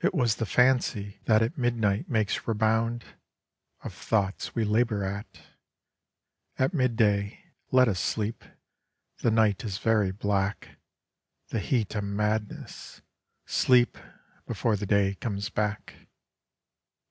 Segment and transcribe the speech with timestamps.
[0.03, 3.05] It was the fancy that At midnight makes rebound
[3.83, 5.39] Of thoughts we labour at
[6.57, 7.51] At mid day.
[7.71, 8.43] Let us sleep.
[9.19, 10.79] The night is very black,
[11.49, 13.95] The heat a madness—sleep
[14.47, 15.93] Before the day comes back.